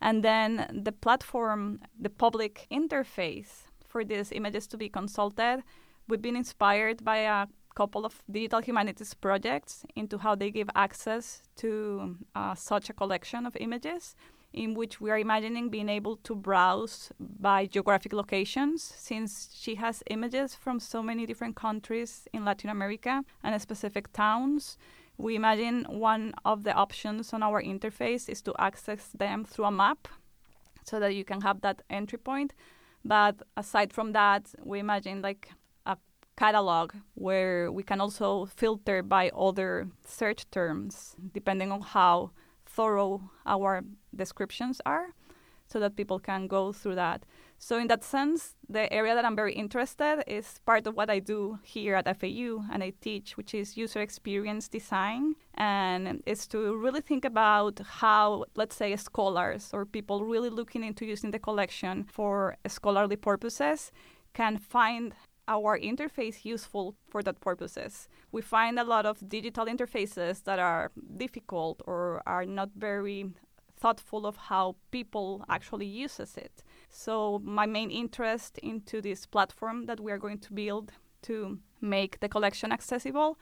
And 0.00 0.24
then 0.24 0.82
the 0.84 0.92
platform, 0.92 1.80
the 1.98 2.10
public 2.10 2.66
interface 2.70 3.68
for 3.86 4.04
these 4.04 4.32
images 4.32 4.66
to 4.68 4.76
be 4.76 4.88
consulted, 4.88 5.62
we've 6.08 6.22
been 6.22 6.36
inspired 6.36 7.04
by 7.04 7.18
a 7.18 7.46
couple 7.76 8.04
of 8.04 8.22
digital 8.28 8.60
humanities 8.60 9.14
projects 9.14 9.84
into 9.94 10.18
how 10.18 10.34
they 10.34 10.50
give 10.50 10.68
access 10.74 11.42
to 11.56 12.16
uh, 12.34 12.54
such 12.54 12.90
a 12.90 12.92
collection 12.92 13.46
of 13.46 13.56
images 13.60 14.16
in 14.52 14.74
which 14.74 15.00
we 15.00 15.10
are 15.10 15.18
imagining 15.18 15.68
being 15.68 15.88
able 15.88 16.16
to 16.16 16.34
browse 16.34 17.12
by 17.18 17.66
geographic 17.66 18.12
locations 18.12 18.82
since 18.82 19.54
she 19.54 19.74
has 19.74 20.02
images 20.10 20.54
from 20.54 20.80
so 20.80 21.02
many 21.02 21.26
different 21.26 21.54
countries 21.54 22.26
in 22.32 22.44
Latin 22.44 22.70
America 22.70 23.24
and 23.42 23.60
specific 23.60 24.12
towns. 24.12 24.78
We 25.18 25.36
imagine 25.36 25.84
one 25.88 26.34
of 26.44 26.64
the 26.64 26.72
options 26.72 27.32
on 27.32 27.42
our 27.42 27.62
interface 27.62 28.28
is 28.28 28.40
to 28.42 28.54
access 28.58 29.08
them 29.08 29.44
through 29.44 29.66
a 29.66 29.70
map 29.70 30.08
so 30.84 30.98
that 31.00 31.14
you 31.14 31.24
can 31.24 31.42
have 31.42 31.60
that 31.60 31.82
entry 31.90 32.18
point. 32.18 32.54
But 33.04 33.42
aside 33.56 33.92
from 33.92 34.12
that, 34.12 34.46
we 34.64 34.78
imagine 34.78 35.20
like 35.20 35.50
a 35.84 35.98
catalog 36.36 36.92
where 37.14 37.70
we 37.70 37.82
can 37.82 38.00
also 38.00 38.46
filter 38.46 39.02
by 39.02 39.30
other 39.36 39.88
search 40.06 40.50
terms 40.50 41.16
depending 41.34 41.70
on 41.70 41.82
how 41.82 42.30
thorough 42.78 43.30
our 43.44 43.82
descriptions 44.14 44.80
are 44.86 45.08
so 45.66 45.80
that 45.80 45.96
people 45.96 46.18
can 46.18 46.46
go 46.46 46.72
through 46.72 46.94
that. 46.94 47.26
So, 47.58 47.76
in 47.76 47.88
that 47.88 48.04
sense, 48.04 48.54
the 48.68 48.90
area 48.92 49.14
that 49.16 49.24
I'm 49.24 49.36
very 49.36 49.52
interested 49.52 50.22
is 50.26 50.60
part 50.64 50.86
of 50.86 50.94
what 50.94 51.10
I 51.10 51.18
do 51.18 51.58
here 51.62 51.94
at 51.96 52.06
FAU 52.20 52.50
and 52.72 52.82
I 52.82 52.92
teach, 53.00 53.36
which 53.36 53.52
is 53.52 53.76
user 53.76 54.00
experience 54.00 54.68
design. 54.68 55.34
And 55.54 56.22
it's 56.24 56.46
to 56.48 56.58
really 56.76 57.00
think 57.00 57.24
about 57.24 57.80
how, 58.00 58.44
let's 58.54 58.76
say, 58.76 58.94
scholars 58.96 59.70
or 59.72 59.84
people 59.84 60.24
really 60.24 60.50
looking 60.50 60.84
into 60.84 61.04
using 61.04 61.32
the 61.32 61.40
collection 61.40 62.04
for 62.04 62.56
scholarly 62.68 63.16
purposes 63.16 63.90
can 64.34 64.56
find 64.56 65.14
our 65.48 65.78
interface 65.78 66.44
useful 66.44 66.94
for 67.10 67.22
that 67.22 67.40
purposes. 67.40 68.08
We 68.30 68.42
find 68.42 68.78
a 68.78 68.84
lot 68.84 69.06
of 69.06 69.28
digital 69.28 69.66
interfaces 69.66 70.44
that 70.44 70.58
are 70.58 70.92
difficult 71.16 71.82
or 71.86 72.22
are 72.26 72.44
not 72.44 72.70
very 72.76 73.32
thoughtful 73.80 74.26
of 74.26 74.36
how 74.36 74.76
people 74.90 75.44
actually 75.48 75.86
uses 75.86 76.36
it. 76.36 76.62
So 76.90 77.40
my 77.44 77.66
main 77.66 77.90
interest 77.90 78.58
into 78.58 79.00
this 79.00 79.26
platform 79.26 79.86
that 79.86 80.00
we 80.00 80.12
are 80.12 80.18
going 80.18 80.38
to 80.40 80.52
build 80.52 80.92
to 81.22 81.58
make 81.80 82.20
the 82.20 82.28
collection 82.28 82.72
accessible 82.72 83.38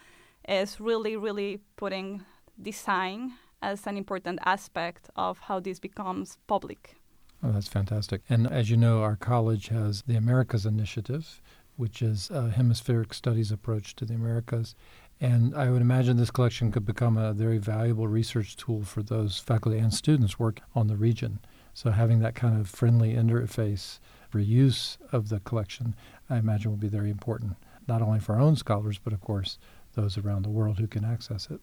is 0.48 0.80
really 0.80 1.16
really 1.16 1.60
putting 1.76 2.24
design 2.60 3.32
as 3.62 3.86
an 3.86 3.96
important 3.96 4.38
aspect 4.44 5.10
of 5.16 5.38
how 5.40 5.60
this 5.60 5.80
becomes 5.80 6.38
public. 6.46 6.96
Oh, 7.42 7.52
that's 7.52 7.68
fantastic. 7.68 8.22
And 8.28 8.46
as 8.46 8.70
you 8.70 8.76
know, 8.76 9.02
our 9.02 9.16
college 9.16 9.68
has 9.68 10.02
the 10.06 10.16
Americas 10.16 10.64
Initiative, 10.64 11.40
which 11.76 12.02
is 12.02 12.30
a 12.30 12.50
hemispheric 12.50 13.12
studies 13.14 13.52
approach 13.52 13.94
to 13.96 14.04
the 14.04 14.14
Americas. 14.14 14.74
And 15.20 15.54
I 15.54 15.70
would 15.70 15.80
imagine 15.80 16.16
this 16.16 16.30
collection 16.30 16.70
could 16.72 16.84
become 16.84 17.16
a 17.16 17.32
very 17.32 17.58
valuable 17.58 18.08
research 18.08 18.56
tool 18.56 18.82
for 18.82 19.02
those 19.02 19.38
faculty 19.38 19.78
and 19.78 19.92
students 19.92 20.38
work 20.38 20.60
on 20.74 20.88
the 20.88 20.96
region. 20.96 21.40
So 21.72 21.90
having 21.90 22.20
that 22.20 22.34
kind 22.34 22.58
of 22.58 22.68
friendly 22.68 23.14
interface 23.14 23.98
for 24.28 24.40
use 24.40 24.98
of 25.12 25.28
the 25.28 25.40
collection, 25.40 25.94
I 26.28 26.36
imagine 26.38 26.70
will 26.70 26.78
be 26.78 26.88
very 26.88 27.10
important, 27.10 27.56
not 27.86 28.02
only 28.02 28.20
for 28.20 28.34
our 28.34 28.40
own 28.40 28.56
scholars, 28.56 28.98
but 29.02 29.12
of 29.12 29.20
course 29.20 29.58
those 29.94 30.18
around 30.18 30.42
the 30.42 30.50
world 30.50 30.78
who 30.78 30.86
can 30.86 31.04
access 31.04 31.48
it. 31.50 31.60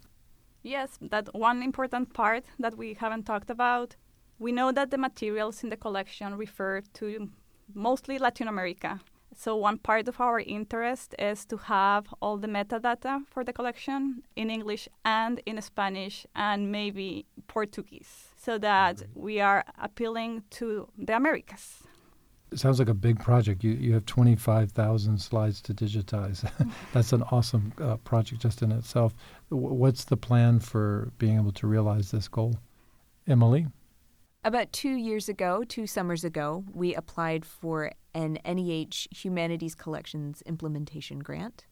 Yes, 0.64 0.98
that 1.02 1.34
one 1.36 1.62
important 1.62 2.14
part 2.14 2.46
that 2.58 2.78
we 2.78 2.94
haven't 2.94 3.24
talked 3.24 3.50
about. 3.50 3.96
We 4.40 4.52
know 4.52 4.72
that 4.72 4.92
the 4.92 4.98
materials 4.98 5.64
in 5.64 5.70
the 5.70 5.78
collection 5.78 6.36
refer 6.36 6.82
to 6.94 7.30
mostly 7.74 8.18
Latin 8.18 8.48
America, 8.48 9.00
so 9.36 9.56
one 9.56 9.78
part 9.78 10.08
of 10.08 10.20
our 10.20 10.40
interest 10.40 11.16
is 11.20 11.46
to 11.46 11.58
have 11.58 12.14
all 12.22 12.38
the 12.38 12.48
metadata 12.48 13.26
for 13.28 13.44
the 13.44 13.54
collection 13.54 14.24
in 14.36 14.50
English 14.50 14.88
and 15.06 15.42
in 15.46 15.62
Spanish 15.62 16.26
and 16.36 16.72
maybe 16.72 17.26
Portuguese 17.48 18.30
so 18.38 18.58
that 18.58 18.98
mm-hmm. 18.98 19.22
we 19.22 19.40
are 19.40 19.64
appealing 19.82 20.44
to 20.52 20.88
the 20.98 21.16
Americas. 21.16 21.84
It 22.52 22.60
sounds 22.60 22.78
like 22.78 22.90
a 22.90 22.94
big 22.94 23.20
project. 23.20 23.64
You, 23.64 23.72
you 23.72 23.94
have 23.94 24.06
25,000 24.06 25.18
slides 25.20 25.60
to 25.62 25.74
digitize. 25.74 26.48
That's 26.94 27.12
an 27.12 27.24
awesome 27.32 27.74
uh, 27.82 27.98
project 27.98 28.42
just 28.42 28.62
in 28.62 28.72
itself. 28.72 29.16
W- 29.50 29.74
what's 29.74 30.04
the 30.04 30.18
plan 30.18 30.60
for 30.60 31.12
being 31.18 31.38
able 31.38 31.52
to 31.54 31.66
realize 31.66 32.12
this 32.12 32.28
goal? 32.28 32.56
Emily? 33.28 33.66
About 34.46 34.74
two 34.74 34.96
years 34.96 35.30
ago, 35.30 35.64
two 35.64 35.88
summers 35.88 36.26
ago, 36.26 36.66
we 36.74 36.94
applied 36.94 37.46
for 37.46 37.94
an 38.14 38.38
NEH 38.46 39.08
Humanities 39.12 39.74
Collections 39.74 40.44
Implementation 40.46 41.20
Grant. 41.20 41.66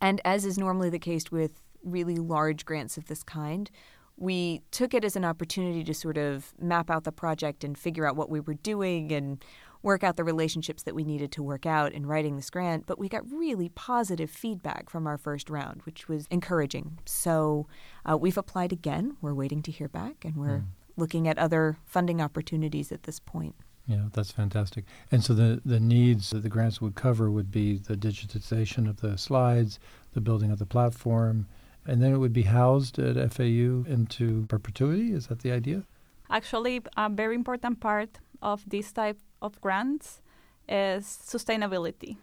And 0.00 0.20
as 0.24 0.44
is 0.44 0.58
normally 0.58 0.90
the 0.90 0.98
case 0.98 1.30
with 1.30 1.60
really 1.84 2.16
large 2.16 2.64
grants 2.64 2.96
of 2.96 3.06
this 3.06 3.22
kind, 3.22 3.70
we 4.16 4.62
took 4.72 4.94
it 4.94 5.04
as 5.04 5.14
an 5.14 5.24
opportunity 5.24 5.84
to 5.84 5.94
sort 5.94 6.18
of 6.18 6.52
map 6.60 6.90
out 6.90 7.04
the 7.04 7.12
project 7.12 7.62
and 7.62 7.78
figure 7.78 8.04
out 8.04 8.16
what 8.16 8.30
we 8.30 8.40
were 8.40 8.54
doing 8.54 9.12
and 9.12 9.44
work 9.84 10.02
out 10.02 10.16
the 10.16 10.24
relationships 10.24 10.82
that 10.82 10.96
we 10.96 11.04
needed 11.04 11.30
to 11.30 11.40
work 11.40 11.66
out 11.66 11.92
in 11.92 12.04
writing 12.04 12.34
this 12.34 12.50
grant. 12.50 12.84
But 12.84 12.98
we 12.98 13.08
got 13.08 13.30
really 13.30 13.68
positive 13.68 14.28
feedback 14.28 14.90
from 14.90 15.06
our 15.06 15.18
first 15.18 15.48
round, 15.48 15.82
which 15.84 16.08
was 16.08 16.26
encouraging. 16.32 16.98
So 17.04 17.68
uh, 18.04 18.18
we've 18.18 18.36
applied 18.36 18.72
again. 18.72 19.16
We're 19.20 19.34
waiting 19.34 19.62
to 19.62 19.70
hear 19.70 19.88
back, 19.88 20.24
and 20.24 20.34
we're 20.34 20.58
mm 20.58 20.66
looking 20.98 21.28
at 21.28 21.38
other 21.38 21.78
funding 21.84 22.20
opportunities 22.20 22.92
at 22.92 23.04
this 23.04 23.20
point. 23.20 23.54
Yeah, 23.86 24.08
that's 24.12 24.32
fantastic. 24.32 24.84
And 25.10 25.24
so 25.24 25.32
the, 25.32 25.62
the 25.64 25.80
needs 25.80 26.30
that 26.30 26.42
the 26.42 26.50
grants 26.50 26.80
would 26.82 26.94
cover 26.94 27.30
would 27.30 27.50
be 27.50 27.78
the 27.78 27.96
digitization 27.96 28.86
of 28.86 29.00
the 29.00 29.16
slides, 29.16 29.78
the 30.12 30.20
building 30.20 30.50
of 30.50 30.58
the 30.58 30.66
platform, 30.66 31.46
and 31.86 32.02
then 32.02 32.12
it 32.12 32.18
would 32.18 32.34
be 32.34 32.42
housed 32.42 32.98
at 32.98 33.32
FAU 33.32 33.84
into 33.88 34.44
perpetuity. 34.48 35.12
Is 35.12 35.28
that 35.28 35.40
the 35.40 35.52
idea? 35.52 35.84
Actually, 36.28 36.82
a 36.98 37.08
very 37.08 37.34
important 37.34 37.80
part 37.80 38.18
of 38.42 38.68
this 38.68 38.92
type 38.92 39.18
of 39.40 39.58
grants 39.62 40.20
is 40.68 41.04
sustainability. 41.04 42.18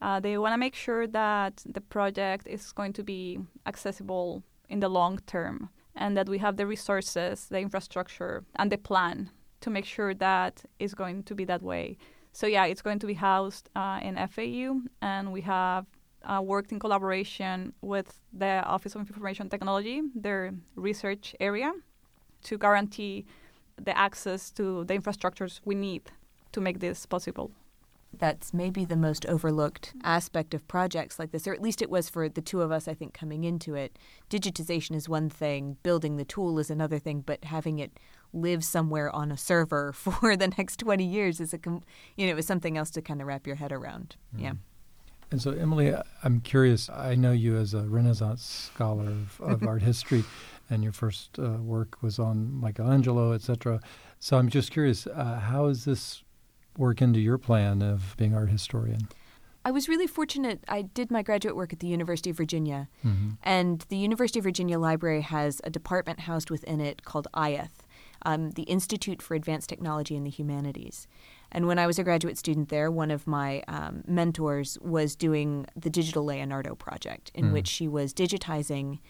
Uh, 0.00 0.18
they 0.20 0.38
want 0.38 0.54
to 0.54 0.58
make 0.58 0.74
sure 0.74 1.06
that 1.06 1.62
the 1.66 1.82
project 1.82 2.46
is 2.46 2.72
going 2.72 2.94
to 2.94 3.02
be 3.02 3.38
accessible 3.66 4.42
in 4.70 4.80
the 4.80 4.88
long 4.88 5.18
term 5.26 5.68
and 6.00 6.16
that 6.16 6.28
we 6.28 6.38
have 6.38 6.56
the 6.56 6.66
resources, 6.66 7.46
the 7.48 7.58
infrastructure, 7.58 8.42
and 8.56 8.72
the 8.72 8.78
plan 8.78 9.30
to 9.60 9.70
make 9.70 9.84
sure 9.84 10.14
that 10.14 10.64
it's 10.78 10.94
going 10.94 11.22
to 11.24 11.34
be 11.34 11.44
that 11.44 11.62
way. 11.62 11.98
So 12.32 12.46
yeah, 12.46 12.64
it's 12.64 12.82
going 12.82 12.98
to 13.00 13.06
be 13.06 13.14
housed 13.14 13.68
uh, 13.76 14.00
in 14.02 14.16
FAU, 14.28 14.80
and 15.02 15.30
we 15.30 15.42
have 15.42 15.86
uh, 16.24 16.40
worked 16.42 16.72
in 16.72 16.78
collaboration 16.78 17.74
with 17.82 18.20
the 18.32 18.62
Office 18.64 18.94
of 18.94 19.02
Information 19.02 19.48
Technology, 19.48 20.00
their 20.14 20.54
research 20.74 21.34
area, 21.38 21.72
to 22.44 22.56
guarantee 22.56 23.26
the 23.76 23.96
access 23.96 24.50
to 24.52 24.84
the 24.84 24.94
infrastructures 24.94 25.60
we 25.64 25.74
need 25.74 26.10
to 26.52 26.60
make 26.60 26.80
this 26.80 27.06
possible 27.06 27.50
that's 28.12 28.52
maybe 28.52 28.84
the 28.84 28.96
most 28.96 29.24
overlooked 29.26 29.94
aspect 30.02 30.52
of 30.54 30.66
projects 30.66 31.18
like 31.18 31.30
this, 31.30 31.46
or 31.46 31.52
at 31.52 31.62
least 31.62 31.80
it 31.80 31.90
was 31.90 32.08
for 32.08 32.28
the 32.28 32.40
two 32.40 32.60
of 32.60 32.72
us, 32.72 32.88
I 32.88 32.94
think, 32.94 33.14
coming 33.14 33.44
into 33.44 33.74
it. 33.74 33.98
Digitization 34.28 34.96
is 34.96 35.08
one 35.08 35.30
thing, 35.30 35.76
building 35.82 36.16
the 36.16 36.24
tool 36.24 36.58
is 36.58 36.70
another 36.70 36.98
thing, 36.98 37.20
but 37.20 37.44
having 37.44 37.78
it 37.78 37.98
live 38.32 38.64
somewhere 38.64 39.14
on 39.14 39.30
a 39.30 39.36
server 39.36 39.92
for 39.94 40.36
the 40.36 40.48
next 40.48 40.78
20 40.78 41.04
years 41.04 41.40
is 41.40 41.54
a 41.54 41.58
you 41.64 42.26
know 42.26 42.32
it 42.32 42.36
was 42.36 42.46
something 42.46 42.76
else 42.76 42.90
to 42.90 43.02
kind 43.02 43.20
of 43.20 43.26
wrap 43.26 43.46
your 43.46 43.56
head 43.56 43.72
around 43.72 44.16
mm. 44.36 44.42
yeah 44.42 44.52
and 45.30 45.42
so 45.42 45.50
emily 45.52 45.92
i'm 46.22 46.40
curious 46.40 46.88
i 46.90 47.14
know 47.14 47.32
you 47.32 47.56
as 47.56 47.74
a 47.74 47.82
renaissance 47.82 48.70
scholar 48.72 49.06
of, 49.06 49.40
of 49.40 49.66
art 49.66 49.82
history 49.82 50.24
and 50.68 50.84
your 50.84 50.92
first 50.92 51.38
uh, 51.38 51.58
work 51.60 52.00
was 52.02 52.18
on 52.18 52.52
michelangelo 52.60 53.32
etc 53.32 53.80
so 54.20 54.36
i'm 54.36 54.48
just 54.48 54.70
curious 54.70 55.06
uh, 55.08 55.40
how 55.40 55.66
does 55.66 55.84
this 55.84 56.22
work 56.76 57.02
into 57.02 57.20
your 57.20 57.38
plan 57.38 57.82
of 57.82 58.14
being 58.16 58.34
art 58.34 58.50
historian 58.50 59.08
I 59.64 59.70
was 59.72 59.88
really 59.88 60.06
fortunate. 60.06 60.64
I 60.68 60.82
did 60.82 61.10
my 61.10 61.22
graduate 61.22 61.54
work 61.54 61.72
at 61.72 61.80
the 61.80 61.86
University 61.86 62.30
of 62.30 62.36
Virginia, 62.36 62.88
mm-hmm. 63.04 63.32
and 63.42 63.84
the 63.90 63.98
University 63.98 64.38
of 64.38 64.44
Virginia 64.44 64.78
Library 64.78 65.20
has 65.20 65.60
a 65.64 65.70
department 65.70 66.20
housed 66.20 66.50
within 66.50 66.80
it 66.80 67.04
called 67.04 67.28
IATH, 67.34 67.84
um, 68.22 68.52
the 68.52 68.62
Institute 68.62 69.20
for 69.20 69.34
Advanced 69.34 69.68
Technology 69.68 70.16
in 70.16 70.24
the 70.24 70.30
Humanities. 70.30 71.06
And 71.52 71.66
when 71.66 71.78
I 71.78 71.86
was 71.86 71.98
a 71.98 72.04
graduate 72.04 72.38
student 72.38 72.70
there, 72.70 72.90
one 72.90 73.10
of 73.10 73.26
my 73.26 73.62
um, 73.68 74.02
mentors 74.06 74.78
was 74.80 75.14
doing 75.14 75.66
the 75.76 75.90
Digital 75.90 76.24
Leonardo 76.24 76.74
project, 76.74 77.30
in 77.34 77.46
mm. 77.46 77.52
which 77.52 77.68
she 77.68 77.86
was 77.86 78.14
digitizing 78.14 79.00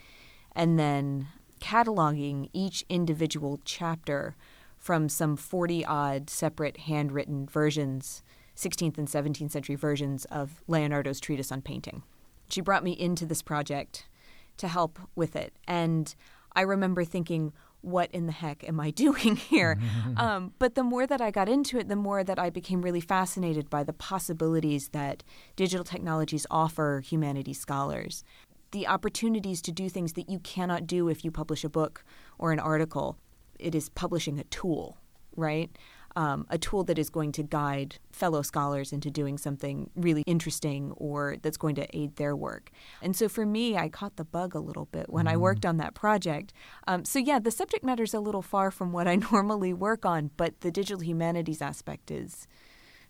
and 0.57 0.79
then 0.79 1.29
cataloging 1.61 2.49
each 2.53 2.85
individual 2.89 3.61
chapter 3.65 4.35
from 4.81 5.09
some 5.09 5.37
40 5.37 5.85
odd 5.85 6.31
separate 6.31 6.79
handwritten 6.79 7.47
versions, 7.47 8.23
16th 8.57 8.99
and 8.99 9.07
17th 9.07 9.51
century 9.51 9.77
versions 9.77 10.25
of 10.27 10.65
Leonardo's 10.67 11.21
treatise 11.21 11.53
on 11.53 11.61
painting. 11.61 12.03
She 12.49 12.63
brought 12.63 12.83
me 12.83 12.93
into 12.93 13.27
this 13.27 13.43
project 13.43 14.09
to 14.57 14.67
help 14.67 14.99
with 15.15 15.37
it. 15.37 15.53
And 15.69 16.13
I 16.57 16.63
remember 16.63 17.05
thinking, 17.05 17.53
what 17.83 18.11
in 18.11 18.27
the 18.27 18.33
heck 18.33 18.67
am 18.67 18.81
I 18.81 18.91
doing 19.05 19.37
here? 19.37 19.79
um, 20.17 20.55
but 20.59 20.75
the 20.75 20.83
more 20.83 21.07
that 21.07 21.21
I 21.21 21.31
got 21.31 21.49
into 21.49 21.79
it, 21.79 21.89
the 21.89 21.97
more 21.97 22.25
that 22.25 22.39
I 22.39 22.49
became 22.49 22.83
really 22.83 23.01
fascinated 23.01 23.69
by 23.69 23.85
the 23.85 23.93
possibilities 23.93 24.89
that 24.89 25.23
digital 25.57 25.85
technologies 25.85 26.47
offer 26.51 27.03
humanities 27.05 27.61
scholars. 27.61 28.25
The 28.73 28.87
opportunities 28.87 29.61
to 29.63 29.73
do 29.73 29.89
things 29.89 30.15
that 30.15 30.31
you 30.31 30.39
cannot 30.39 30.87
do 30.87 31.09
if 31.09 31.25
you 31.25 31.31
publish 31.31 31.65
a 31.65 31.69
book 31.69 32.05
or 32.39 32.53
an 32.53 32.61
article. 32.61 33.19
It 33.61 33.75
is 33.75 33.89
publishing 33.89 34.39
a 34.39 34.45
tool, 34.45 34.97
right? 35.37 35.71
um, 36.17 36.47
a 36.51 36.59
tool 36.59 36.85
that 36.85 36.99
is 36.99 37.11
going 37.11 37.33
to 37.33 37.43
guide 37.43 37.97
fellow 38.11 38.43
scholars 38.43 38.93
into 38.93 39.11
doing 39.11 39.39
something 39.39 39.91
really 39.95 40.23
interesting 40.27 40.93
or 40.97 41.37
that's 41.43 41.57
going 41.57 41.75
to 41.77 41.97
aid 41.97 42.17
their 42.17 42.35
work. 42.35 42.71
And 43.01 43.15
so 43.15 43.29
for 43.29 43.47
me, 43.47 43.77
I 43.77 43.89
caught 43.89 44.17
the 44.17 44.25
bug 44.25 44.55
a 44.55 44.61
little 44.61 44.87
bit 44.87 45.09
when 45.09 45.27
mm. 45.27 45.31
I 45.31 45.37
worked 45.37 45.65
on 45.65 45.77
that 45.77 45.95
project. 45.95 46.53
Um, 46.87 47.05
so 47.05 47.19
yeah, 47.19 47.39
the 47.39 47.51
subject 47.51 47.85
matter 47.85 48.03
is 48.03 48.15
a 48.15 48.21
little 48.21 48.43
far 48.43 48.71
from 48.71 48.93
what 48.93 49.07
I 49.07 49.17
normally 49.33 49.73
work 49.73 50.05
on, 50.05 50.31
but 50.37 50.61
the 50.61 50.71
digital 50.71 51.03
humanities 51.03 51.63
aspect 51.63 52.11
is 52.11 52.47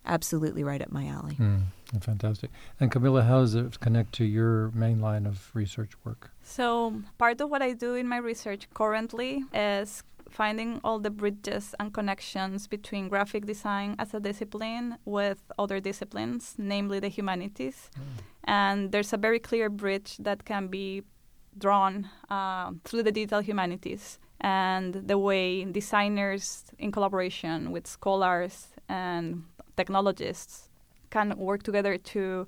absolutely 0.06 0.64
right 0.64 0.80
up 0.80 0.90
my 0.90 1.06
alley. 1.06 1.36
Mm, 1.38 1.64
fantastic. 2.00 2.50
And 2.78 2.90
Camila, 2.90 3.26
how 3.26 3.40
does 3.40 3.54
it 3.54 3.80
connect 3.80 4.14
to 4.14 4.24
your 4.24 4.70
main 4.70 5.00
line 5.00 5.26
of 5.26 5.50
research 5.54 5.92
work? 6.04 6.30
So, 6.42 7.02
part 7.18 7.40
of 7.40 7.50
what 7.50 7.60
I 7.60 7.74
do 7.74 7.94
in 7.94 8.08
my 8.08 8.16
research 8.16 8.66
currently 8.72 9.44
is 9.52 10.02
finding 10.30 10.80
all 10.84 10.98
the 10.98 11.10
bridges 11.10 11.74
and 11.78 11.92
connections 11.92 12.66
between 12.66 13.08
graphic 13.08 13.46
design 13.46 13.96
as 13.98 14.14
a 14.14 14.20
discipline 14.20 14.96
with 15.04 15.42
other 15.58 15.80
disciplines, 15.80 16.54
namely 16.56 17.00
the 17.00 17.08
humanities. 17.08 17.90
Mm. 17.96 18.02
And 18.44 18.92
there's 18.92 19.12
a 19.12 19.16
very 19.16 19.38
clear 19.38 19.68
bridge 19.68 20.16
that 20.18 20.44
can 20.44 20.68
be 20.68 21.02
drawn 21.58 22.08
uh, 22.30 22.72
through 22.84 23.02
the 23.02 23.12
digital 23.12 23.40
humanities 23.40 24.18
and 24.40 24.94
the 24.94 25.18
way 25.18 25.64
designers, 25.64 26.64
in 26.78 26.90
collaboration 26.90 27.72
with 27.72 27.86
scholars 27.86 28.68
and 28.88 29.44
technologists, 29.76 30.70
can 31.10 31.36
work 31.36 31.62
together 31.62 31.98
to 31.98 32.46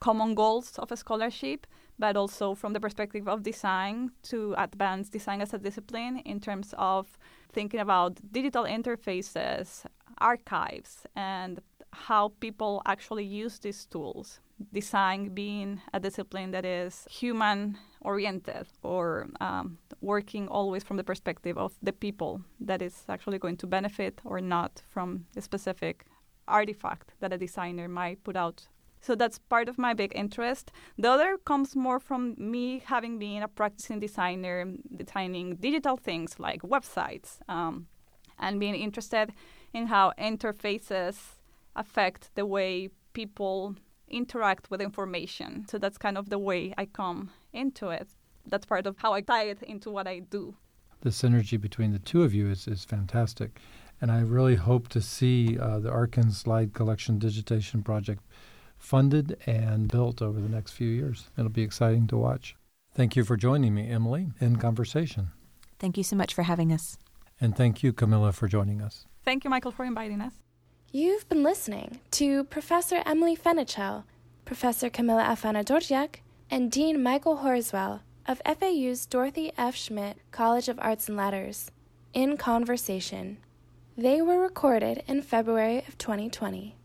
common 0.00 0.34
goals 0.34 0.78
of 0.78 0.92
a 0.92 0.96
scholarship 0.96 1.66
but 2.00 2.16
also 2.16 2.54
from 2.54 2.72
the 2.72 2.80
perspective 2.80 3.28
of 3.28 3.42
design 3.42 4.10
to 4.22 4.54
advance 4.56 5.10
design 5.10 5.42
as 5.42 5.52
a 5.52 5.58
discipline 5.58 6.18
in 6.24 6.40
terms 6.40 6.74
of 6.78 7.18
thinking 7.52 7.80
about 7.80 8.18
digital 8.32 8.64
interfaces, 8.64 9.84
archives, 10.18 11.06
and 11.14 11.60
how 11.92 12.32
people 12.40 12.80
actually 12.86 13.24
use 13.24 13.58
these 13.58 13.84
tools. 13.84 14.40
Design 14.72 15.28
being 15.34 15.80
a 15.92 16.00
discipline 16.00 16.50
that 16.52 16.64
is 16.64 17.06
human 17.10 17.76
oriented 18.00 18.66
or 18.82 19.28
um, 19.40 19.78
working 20.00 20.48
always 20.48 20.82
from 20.82 20.96
the 20.96 21.04
perspective 21.04 21.58
of 21.58 21.74
the 21.82 21.92
people 21.92 22.40
that 22.60 22.80
is 22.80 23.04
actually 23.08 23.38
going 23.38 23.56
to 23.56 23.66
benefit 23.66 24.20
or 24.24 24.40
not 24.40 24.82
from 24.88 25.26
a 25.36 25.40
specific 25.40 26.06
artifact 26.48 27.12
that 27.20 27.32
a 27.32 27.38
designer 27.38 27.88
might 27.88 28.22
put 28.24 28.36
out 28.36 28.68
so 29.00 29.14
that's 29.14 29.38
part 29.38 29.68
of 29.68 29.78
my 29.78 29.94
big 29.94 30.12
interest. 30.14 30.70
The 30.98 31.10
other 31.10 31.38
comes 31.38 31.74
more 31.74 31.98
from 31.98 32.34
me 32.38 32.82
having 32.84 33.18
been 33.18 33.42
a 33.42 33.48
practicing 33.48 34.00
designer, 34.00 34.66
designing 34.94 35.56
digital 35.56 35.96
things 35.96 36.38
like 36.38 36.62
websites, 36.62 37.38
um, 37.48 37.86
and 38.38 38.60
being 38.60 38.74
interested 38.74 39.32
in 39.72 39.86
how 39.86 40.12
interfaces 40.18 41.16
affect 41.76 42.34
the 42.34 42.44
way 42.44 42.90
people 43.12 43.76
interact 44.08 44.70
with 44.70 44.80
information. 44.80 45.66
So 45.68 45.78
that's 45.78 45.96
kind 45.96 46.18
of 46.18 46.28
the 46.28 46.38
way 46.38 46.74
I 46.76 46.86
come 46.86 47.30
into 47.52 47.88
it. 47.88 48.08
That's 48.46 48.66
part 48.66 48.86
of 48.86 48.98
how 48.98 49.12
I 49.12 49.20
tie 49.20 49.44
it 49.44 49.62
into 49.62 49.90
what 49.90 50.06
I 50.06 50.20
do. 50.20 50.56
The 51.02 51.10
synergy 51.10 51.58
between 51.58 51.92
the 51.92 51.98
two 51.98 52.22
of 52.22 52.34
you 52.34 52.50
is, 52.50 52.66
is 52.68 52.84
fantastic. 52.84 53.60
And 54.00 54.10
I 54.10 54.20
really 54.20 54.56
hope 54.56 54.88
to 54.88 55.00
see 55.00 55.58
uh, 55.58 55.78
the 55.78 55.90
Arquin 55.90 56.32
Slide 56.32 56.72
Collection 56.72 57.18
Digitation 57.18 57.82
Project 57.82 58.22
funded 58.80 59.36
and 59.46 59.86
built 59.86 60.20
over 60.20 60.40
the 60.40 60.48
next 60.48 60.72
few 60.72 60.88
years. 60.88 61.30
It'll 61.38 61.50
be 61.50 61.62
exciting 61.62 62.08
to 62.08 62.16
watch. 62.16 62.56
Thank 62.92 63.14
you 63.14 63.22
for 63.22 63.36
joining 63.36 63.72
me, 63.74 63.88
Emily, 63.88 64.30
in 64.40 64.56
conversation. 64.56 65.30
Thank 65.78 65.96
you 65.96 66.02
so 66.02 66.16
much 66.16 66.34
for 66.34 66.42
having 66.42 66.72
us. 66.72 66.98
And 67.40 67.56
thank 67.56 67.82
you, 67.82 67.92
Camila, 67.92 68.34
for 68.34 68.48
joining 68.48 68.82
us. 68.82 69.06
Thank 69.24 69.44
you, 69.44 69.50
Michael, 69.50 69.70
for 69.70 69.84
inviting 69.84 70.20
us. 70.20 70.34
You've 70.90 71.28
been 71.28 71.44
listening 71.44 72.00
to 72.12 72.44
Professor 72.44 73.02
Emily 73.06 73.36
Fenichel, 73.36 74.04
Professor 74.44 74.90
Camila 74.90 75.24
Afanador-Llach, 75.24 76.16
and 76.50 76.72
Dean 76.72 77.00
Michael 77.00 77.38
Horswell 77.38 78.00
of 78.26 78.42
FAU's 78.44 79.06
Dorothy 79.06 79.52
F. 79.56 79.76
Schmidt 79.76 80.18
College 80.32 80.68
of 80.68 80.80
Arts 80.80 81.06
and 81.08 81.16
Letters 81.16 81.70
in 82.12 82.36
conversation. 82.36 83.38
They 83.96 84.20
were 84.20 84.40
recorded 84.40 85.04
in 85.06 85.22
February 85.22 85.78
of 85.86 85.96
2020. 85.96 86.76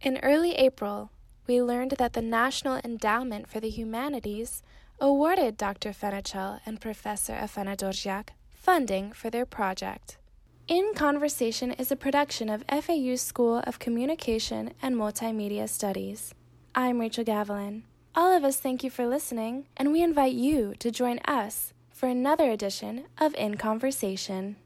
In 0.00 0.18
early 0.22 0.54
April, 0.54 1.10
we 1.46 1.60
learned 1.60 1.92
that 1.98 2.12
the 2.12 2.22
National 2.22 2.80
Endowment 2.84 3.48
for 3.48 3.60
the 3.60 3.70
Humanities 3.70 4.62
awarded 5.00 5.56
Dr. 5.56 5.90
Fenichel 5.90 6.60
and 6.64 6.80
Professor 6.80 7.32
Afanador-Llach 7.32 8.28
funding 8.54 9.12
for 9.12 9.30
their 9.30 9.44
project. 9.44 10.18
In 10.68 10.92
Conversation 10.94 11.72
is 11.72 11.90
a 11.90 11.96
production 11.96 12.48
of 12.48 12.64
FAU 12.70 13.16
School 13.16 13.58
of 13.66 13.80
Communication 13.80 14.72
and 14.80 14.94
Multimedia 14.94 15.68
Studies. 15.68 16.32
I'm 16.74 17.00
Rachel 17.00 17.24
Gavilan. 17.24 17.82
All 18.14 18.36
of 18.36 18.44
us 18.44 18.58
thank 18.58 18.84
you 18.84 18.90
for 18.90 19.06
listening, 19.06 19.66
and 19.76 19.90
we 19.90 20.02
invite 20.02 20.34
you 20.34 20.74
to 20.78 20.90
join 20.90 21.18
us 21.26 21.72
for 21.90 22.08
another 22.08 22.50
edition 22.50 23.06
of 23.18 23.34
In 23.34 23.56
Conversation. 23.56 24.56